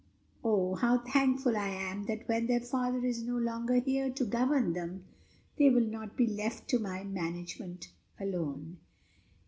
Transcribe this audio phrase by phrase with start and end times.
[0.43, 4.73] Oh, how thankful I am that when their father is no longer here to govern
[4.73, 5.03] them,
[5.59, 8.77] they will not be left to my management alone!"